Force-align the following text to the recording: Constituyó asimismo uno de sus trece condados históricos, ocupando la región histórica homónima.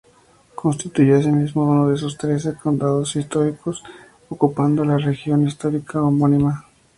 Constituyó 0.55 1.15
asimismo 1.19 1.61
uno 1.63 1.87
de 1.89 1.95
sus 1.95 2.17
trece 2.17 2.55
condados 2.55 3.15
históricos, 3.15 3.83
ocupando 4.29 4.83
la 4.83 4.97
región 4.97 5.47
histórica 5.47 6.01
homónima. 6.01 6.65